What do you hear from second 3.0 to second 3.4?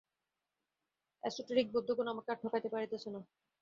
না।